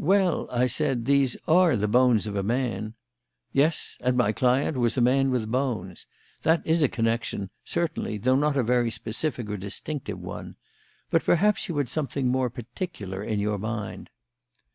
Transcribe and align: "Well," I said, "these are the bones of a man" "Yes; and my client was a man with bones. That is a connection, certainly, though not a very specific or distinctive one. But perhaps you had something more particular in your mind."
"Well," 0.00 0.48
I 0.50 0.68
said, 0.68 1.04
"these 1.04 1.36
are 1.46 1.76
the 1.76 1.86
bones 1.86 2.26
of 2.26 2.34
a 2.34 2.42
man" 2.42 2.94
"Yes; 3.52 3.98
and 4.00 4.16
my 4.16 4.32
client 4.32 4.78
was 4.78 4.96
a 4.96 5.02
man 5.02 5.30
with 5.30 5.50
bones. 5.50 6.06
That 6.44 6.66
is 6.66 6.82
a 6.82 6.88
connection, 6.88 7.50
certainly, 7.62 8.16
though 8.16 8.36
not 8.36 8.56
a 8.56 8.62
very 8.62 8.90
specific 8.90 9.50
or 9.50 9.58
distinctive 9.58 10.18
one. 10.18 10.56
But 11.10 11.24
perhaps 11.24 11.68
you 11.68 11.76
had 11.76 11.90
something 11.90 12.28
more 12.28 12.48
particular 12.48 13.22
in 13.22 13.38
your 13.38 13.58
mind." 13.58 14.08